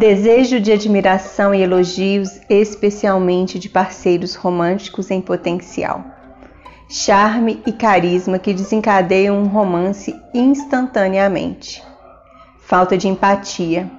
Desejo 0.00 0.58
de 0.58 0.72
admiração 0.72 1.54
e 1.54 1.60
elogios, 1.60 2.40
especialmente 2.48 3.58
de 3.58 3.68
parceiros 3.68 4.34
românticos 4.34 5.10
em 5.10 5.20
potencial. 5.20 6.02
Charme 6.88 7.62
e 7.66 7.72
carisma 7.72 8.38
que 8.38 8.54
desencadeiam 8.54 9.38
um 9.38 9.46
romance 9.46 10.18
instantaneamente. 10.32 11.84
Falta 12.60 12.96
de 12.96 13.08
empatia. 13.08 13.90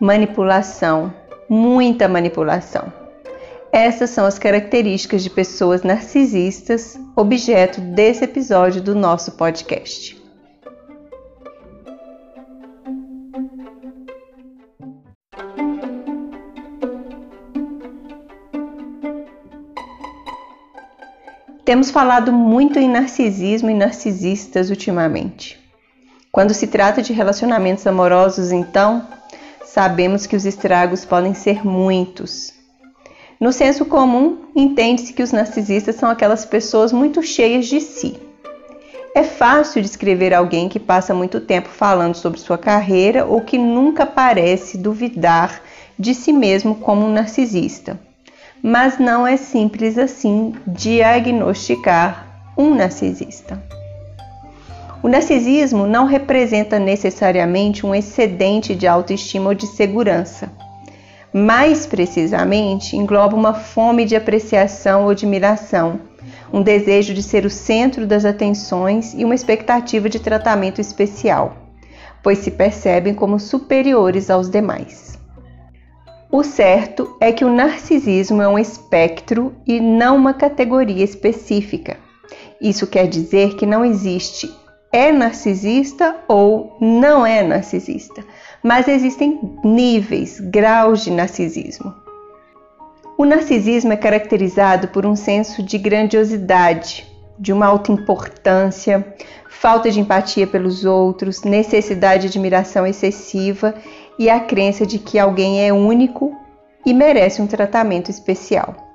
Manipulação. 0.00 1.12
Muita 1.46 2.08
manipulação. 2.08 2.90
Essas 3.70 4.08
são 4.08 4.24
as 4.24 4.38
características 4.38 5.22
de 5.22 5.28
pessoas 5.28 5.82
narcisistas, 5.82 6.98
objeto 7.14 7.82
desse 7.82 8.24
episódio 8.24 8.80
do 8.80 8.94
nosso 8.94 9.32
podcast. 9.32 10.17
Temos 21.68 21.90
falado 21.90 22.32
muito 22.32 22.78
em 22.78 22.88
narcisismo 22.88 23.68
e 23.68 23.74
narcisistas 23.74 24.70
ultimamente. 24.70 25.60
Quando 26.32 26.54
se 26.54 26.66
trata 26.66 27.02
de 27.02 27.12
relacionamentos 27.12 27.86
amorosos, 27.86 28.50
então, 28.50 29.06
sabemos 29.66 30.24
que 30.24 30.34
os 30.34 30.46
estragos 30.46 31.04
podem 31.04 31.34
ser 31.34 31.66
muitos. 31.66 32.54
No 33.38 33.52
senso 33.52 33.84
comum, 33.84 34.46
entende-se 34.56 35.12
que 35.12 35.22
os 35.22 35.30
narcisistas 35.30 35.96
são 35.96 36.08
aquelas 36.08 36.46
pessoas 36.46 36.90
muito 36.90 37.22
cheias 37.22 37.66
de 37.66 37.82
si. 37.82 38.18
É 39.14 39.22
fácil 39.22 39.82
descrever 39.82 40.32
alguém 40.32 40.70
que 40.70 40.80
passa 40.80 41.12
muito 41.12 41.38
tempo 41.38 41.68
falando 41.68 42.14
sobre 42.14 42.40
sua 42.40 42.56
carreira 42.56 43.26
ou 43.26 43.42
que 43.42 43.58
nunca 43.58 44.06
parece 44.06 44.78
duvidar 44.78 45.60
de 45.98 46.14
si 46.14 46.32
mesmo 46.32 46.76
como 46.76 47.04
um 47.04 47.12
narcisista 47.12 48.07
mas 48.62 48.98
não 48.98 49.26
é 49.26 49.36
simples 49.36 49.98
assim 49.98 50.54
diagnosticar 50.66 52.26
um 52.56 52.74
narcisista. 52.74 53.62
O 55.00 55.08
narcisismo 55.08 55.86
não 55.86 56.06
representa 56.06 56.78
necessariamente 56.78 57.86
um 57.86 57.94
excedente 57.94 58.74
de 58.74 58.86
autoestima 58.86 59.50
ou 59.50 59.54
de 59.54 59.66
segurança. 59.66 60.50
Mais 61.32 61.86
precisamente, 61.86 62.96
engloba 62.96 63.36
uma 63.36 63.54
fome 63.54 64.04
de 64.04 64.16
apreciação 64.16 65.04
ou 65.04 65.10
admiração, 65.10 66.00
um 66.52 66.62
desejo 66.62 67.14
de 67.14 67.22
ser 67.22 67.44
o 67.44 67.50
centro 67.50 68.06
das 68.06 68.24
atenções 68.24 69.14
e 69.14 69.24
uma 69.24 69.34
expectativa 69.34 70.08
de 70.08 70.18
tratamento 70.18 70.80
especial, 70.80 71.56
pois 72.22 72.38
se 72.38 72.50
percebem 72.50 73.14
como 73.14 73.38
superiores 73.38 74.30
aos 74.30 74.50
demais. 74.50 75.17
O 76.30 76.44
certo 76.44 77.16
é 77.20 77.32
que 77.32 77.44
o 77.44 77.50
narcisismo 77.50 78.42
é 78.42 78.48
um 78.48 78.58
espectro 78.58 79.54
e 79.66 79.80
não 79.80 80.14
uma 80.14 80.34
categoria 80.34 81.02
específica. 81.02 81.96
Isso 82.60 82.86
quer 82.86 83.06
dizer 83.06 83.54
que 83.54 83.64
não 83.64 83.82
existe 83.82 84.50
é 84.92 85.12
narcisista 85.12 86.16
ou 86.26 86.76
não 86.80 87.24
é 87.24 87.42
narcisista, 87.42 88.24
mas 88.62 88.88
existem 88.88 89.38
níveis, 89.64 90.40
graus 90.40 91.04
de 91.04 91.10
narcisismo. 91.10 91.94
O 93.16 93.24
narcisismo 93.24 93.92
é 93.92 93.96
caracterizado 93.96 94.88
por 94.88 95.04
um 95.04 95.16
senso 95.16 95.62
de 95.62 95.76
grandiosidade, 95.76 97.06
de 97.38 97.52
uma 97.52 97.66
alta 97.66 97.92
importância, 97.92 99.14
falta 99.48 99.90
de 99.90 100.00
empatia 100.00 100.46
pelos 100.46 100.84
outros, 100.84 101.42
necessidade 101.42 102.22
de 102.22 102.28
admiração 102.28 102.86
excessiva 102.86 103.74
e 104.18 104.28
a 104.28 104.40
crença 104.40 104.84
de 104.84 104.98
que 104.98 105.18
alguém 105.18 105.66
é 105.66 105.72
único 105.72 106.36
e 106.84 106.92
merece 106.92 107.40
um 107.40 107.46
tratamento 107.46 108.10
especial. 108.10 108.88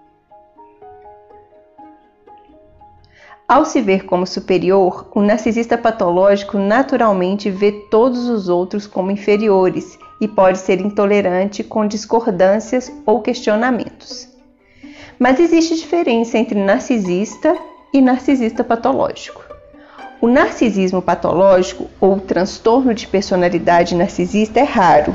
Ao 3.47 3.65
se 3.65 3.81
ver 3.81 4.05
como 4.05 4.25
superior, 4.25 5.11
o 5.13 5.21
narcisista 5.21 5.77
patológico 5.77 6.57
naturalmente 6.57 7.49
vê 7.49 7.71
todos 7.91 8.27
os 8.27 8.49
outros 8.49 8.87
como 8.87 9.11
inferiores 9.11 9.97
e 10.19 10.27
pode 10.27 10.57
ser 10.57 10.79
intolerante 10.79 11.63
com 11.63 11.85
discordâncias 11.85 12.91
ou 13.05 13.21
questionamentos. 13.21 14.29
Mas 15.19 15.39
existe 15.39 15.75
diferença 15.75 16.37
entre 16.37 16.59
narcisista 16.59 17.55
e 17.93 18.01
narcisista 18.01 18.63
patológico. 18.63 19.42
O 20.23 20.29
narcisismo 20.29 21.01
patológico 21.01 21.89
ou 21.99 22.17
transtorno 22.17 22.93
de 22.93 23.05
personalidade 23.05 23.93
narcisista 23.93 24.61
é 24.61 24.63
raro. 24.63 25.13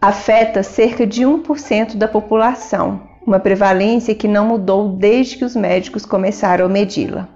Afeta 0.00 0.62
cerca 0.62 1.06
de 1.06 1.20
1% 1.20 1.96
da 1.96 2.08
população, 2.08 3.02
uma 3.26 3.38
prevalência 3.38 4.14
que 4.14 4.26
não 4.26 4.46
mudou 4.46 4.88
desde 4.88 5.36
que 5.36 5.44
os 5.44 5.54
médicos 5.54 6.06
começaram 6.06 6.64
a 6.64 6.68
medi-la. 6.70 7.28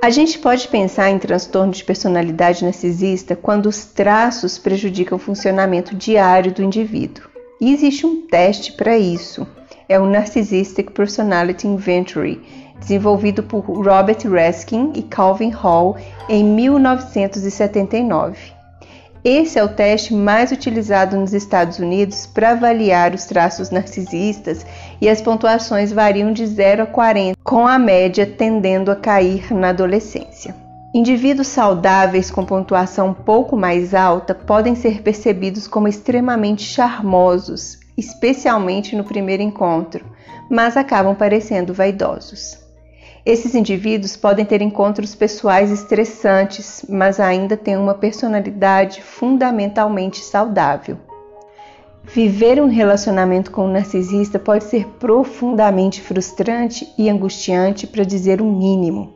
A 0.00 0.08
gente 0.08 0.38
pode 0.38 0.66
pensar 0.66 1.10
em 1.10 1.18
transtorno 1.18 1.74
de 1.74 1.84
personalidade 1.84 2.64
narcisista 2.64 3.36
quando 3.36 3.66
os 3.66 3.84
traços 3.84 4.56
prejudicam 4.56 5.16
o 5.16 5.20
funcionamento 5.20 5.94
diário 5.94 6.54
do 6.54 6.62
indivíduo. 6.62 7.24
E 7.60 7.70
existe 7.70 8.06
um 8.06 8.22
teste 8.22 8.72
para 8.72 8.96
isso. 8.96 9.46
É 9.86 10.00
o 10.00 10.06
Narcissistic 10.06 10.90
Personality 10.92 11.66
Inventory, 11.68 12.65
desenvolvido 12.80 13.42
por 13.42 13.60
Robert 13.60 14.18
Raskin 14.30 14.92
e 14.94 15.02
Calvin 15.02 15.50
Hall 15.50 15.96
em 16.28 16.44
1979. 16.44 18.56
Esse 19.28 19.58
é 19.58 19.64
o 19.64 19.68
teste 19.68 20.14
mais 20.14 20.52
utilizado 20.52 21.16
nos 21.16 21.34
Estados 21.34 21.80
Unidos 21.80 22.26
para 22.26 22.50
avaliar 22.50 23.12
os 23.12 23.24
traços 23.24 23.70
narcisistas 23.70 24.64
e 25.00 25.08
as 25.08 25.20
pontuações 25.20 25.90
variam 25.90 26.32
de 26.32 26.46
0 26.46 26.84
a 26.84 26.86
40, 26.86 27.36
com 27.42 27.66
a 27.66 27.76
média 27.76 28.24
tendendo 28.24 28.88
a 28.88 28.94
cair 28.94 29.52
na 29.52 29.70
adolescência. 29.70 30.54
Indivíduos 30.94 31.48
saudáveis 31.48 32.30
com 32.30 32.44
pontuação 32.44 33.08
um 33.08 33.14
pouco 33.14 33.56
mais 33.56 33.94
alta 33.94 34.32
podem 34.32 34.76
ser 34.76 35.02
percebidos 35.02 35.66
como 35.66 35.88
extremamente 35.88 36.62
charmosos, 36.62 37.80
especialmente 37.98 38.94
no 38.94 39.02
primeiro 39.02 39.42
encontro, 39.42 40.06
mas 40.48 40.76
acabam 40.76 41.16
parecendo 41.16 41.74
vaidosos. 41.74 42.65
Esses 43.26 43.56
indivíduos 43.56 44.16
podem 44.16 44.44
ter 44.44 44.62
encontros 44.62 45.12
pessoais 45.16 45.72
estressantes, 45.72 46.86
mas 46.88 47.18
ainda 47.18 47.56
têm 47.56 47.76
uma 47.76 47.94
personalidade 47.94 49.02
fundamentalmente 49.02 50.18
saudável. 50.18 50.96
Viver 52.04 52.62
um 52.62 52.68
relacionamento 52.68 53.50
com 53.50 53.66
um 53.66 53.72
narcisista 53.72 54.38
pode 54.38 54.62
ser 54.62 54.86
profundamente 55.00 56.00
frustrante 56.00 56.88
e 56.96 57.10
angustiante, 57.10 57.84
para 57.84 58.04
dizer 58.04 58.40
o 58.40 58.44
mínimo. 58.44 59.12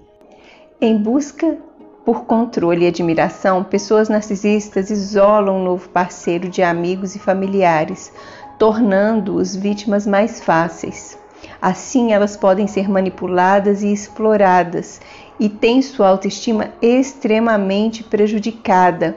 Em 0.81 0.97
busca 1.01 1.57
por 2.05 2.25
controle 2.25 2.87
e 2.87 2.89
admiração, 2.89 3.63
pessoas 3.63 4.09
narcisistas 4.09 4.91
isolam 4.91 5.61
um 5.61 5.63
novo 5.63 5.89
parceiro 5.89 6.49
de 6.49 6.65
amigos 6.65 7.15
e 7.15 7.21
familiares, 7.21 8.13
tornando-os 8.59 9.55
vítimas 9.55 10.05
mais 10.05 10.41
fáceis. 10.41 11.20
Assim, 11.61 12.13
elas 12.13 12.37
podem 12.37 12.67
ser 12.67 12.89
manipuladas 12.89 13.83
e 13.83 13.93
exploradas 13.93 15.01
e 15.39 15.49
têm 15.49 15.83
sua 15.83 16.09
autoestima 16.09 16.73
extremamente 16.81 18.03
prejudicada, 18.03 19.17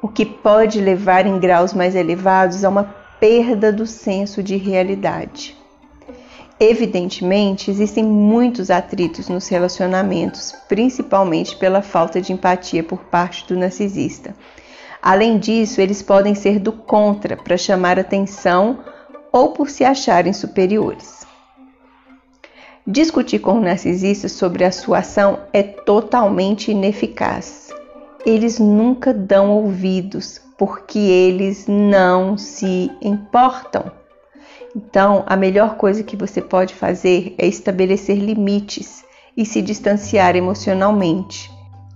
o 0.00 0.08
que 0.08 0.24
pode 0.24 0.80
levar 0.80 1.26
em 1.26 1.38
graus 1.38 1.72
mais 1.72 1.94
elevados 1.94 2.64
a 2.64 2.68
uma 2.68 2.84
perda 3.18 3.72
do 3.72 3.86
senso 3.86 4.42
de 4.42 4.56
realidade. 4.56 5.56
Evidentemente, 6.60 7.70
existem 7.70 8.02
muitos 8.02 8.68
atritos 8.68 9.28
nos 9.28 9.46
relacionamentos, 9.46 10.52
principalmente 10.68 11.56
pela 11.56 11.82
falta 11.82 12.20
de 12.20 12.32
empatia 12.32 12.82
por 12.82 13.04
parte 13.04 13.46
do 13.46 13.56
narcisista. 13.56 14.34
Além 15.00 15.38
disso, 15.38 15.80
eles 15.80 16.02
podem 16.02 16.34
ser 16.34 16.58
do 16.58 16.72
contra 16.72 17.36
para 17.36 17.56
chamar 17.56 17.98
atenção 17.98 18.80
ou 19.30 19.52
por 19.52 19.70
se 19.70 19.84
acharem 19.84 20.32
superiores. 20.32 21.17
Discutir 22.90 23.40
com 23.40 23.58
o 23.58 23.60
narcisista 23.60 24.30
sobre 24.30 24.64
a 24.64 24.72
sua 24.72 25.00
ação 25.00 25.40
é 25.52 25.62
totalmente 25.62 26.70
ineficaz. 26.70 27.68
Eles 28.24 28.58
nunca 28.58 29.12
dão 29.12 29.50
ouvidos 29.50 30.40
porque 30.56 30.98
eles 30.98 31.66
não 31.68 32.38
se 32.38 32.90
importam. 33.02 33.92
Então, 34.74 35.22
a 35.26 35.36
melhor 35.36 35.76
coisa 35.76 36.02
que 36.02 36.16
você 36.16 36.40
pode 36.40 36.74
fazer 36.74 37.34
é 37.36 37.46
estabelecer 37.46 38.16
limites 38.16 39.04
e 39.36 39.44
se 39.44 39.60
distanciar 39.60 40.34
emocionalmente. 40.34 41.50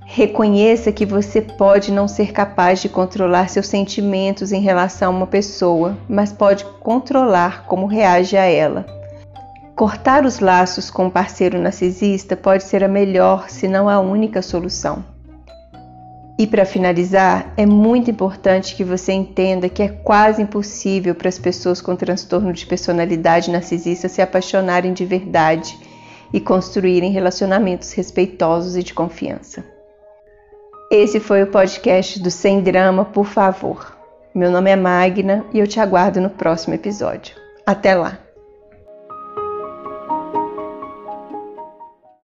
Reconheça 0.04 0.92
que 0.92 1.06
você 1.06 1.40
pode 1.40 1.90
não 1.90 2.06
ser 2.06 2.32
capaz 2.32 2.82
de 2.82 2.90
controlar 2.90 3.48
seus 3.48 3.66
sentimentos 3.66 4.52
em 4.52 4.60
relação 4.60 5.10
a 5.10 5.16
uma 5.16 5.26
pessoa, 5.26 5.96
mas 6.06 6.34
pode 6.34 6.66
controlar 6.82 7.64
como 7.64 7.86
reage 7.86 8.36
a 8.36 8.44
ela. 8.44 9.01
Cortar 9.82 10.24
os 10.24 10.38
laços 10.38 10.92
com 10.92 11.06
um 11.06 11.10
parceiro 11.10 11.58
narcisista 11.58 12.36
pode 12.36 12.62
ser 12.62 12.84
a 12.84 12.88
melhor, 12.88 13.50
se 13.50 13.66
não 13.66 13.88
a 13.88 13.98
única 13.98 14.40
solução. 14.40 15.04
E 16.38 16.46
para 16.46 16.64
finalizar, 16.64 17.52
é 17.56 17.66
muito 17.66 18.08
importante 18.08 18.76
que 18.76 18.84
você 18.84 19.12
entenda 19.12 19.68
que 19.68 19.82
é 19.82 19.88
quase 19.88 20.40
impossível 20.40 21.16
para 21.16 21.28
as 21.28 21.36
pessoas 21.36 21.80
com 21.80 21.96
transtorno 21.96 22.52
de 22.52 22.64
personalidade 22.64 23.50
narcisista 23.50 24.08
se 24.08 24.22
apaixonarem 24.22 24.92
de 24.92 25.04
verdade 25.04 25.76
e 26.32 26.38
construírem 26.38 27.10
relacionamentos 27.10 27.90
respeitosos 27.90 28.76
e 28.76 28.84
de 28.84 28.94
confiança. 28.94 29.64
Esse 30.92 31.18
foi 31.18 31.42
o 31.42 31.48
podcast 31.48 32.22
do 32.22 32.30
Sem 32.30 32.60
Drama, 32.60 33.04
por 33.04 33.26
favor. 33.26 33.96
Meu 34.32 34.48
nome 34.48 34.70
é 34.70 34.76
Magna 34.76 35.44
e 35.52 35.58
eu 35.58 35.66
te 35.66 35.80
aguardo 35.80 36.20
no 36.20 36.30
próximo 36.30 36.72
episódio. 36.72 37.34
Até 37.66 37.96
lá! 37.96 38.21